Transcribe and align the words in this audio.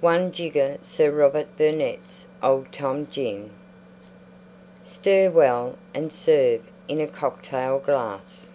1 0.00 0.32
jigger 0.32 0.76
Sir 0.80 1.12
Robert 1.12 1.56
Burnette's 1.56 2.26
Old 2.42 2.72
Tom 2.72 3.06
Gin. 3.08 3.52
Stir 4.82 5.30
well 5.30 5.78
and 5.94 6.12
serve 6.12 6.62
in 6.88 7.00
a 7.00 7.06
Cocktail 7.06 7.78
glass. 7.78 8.50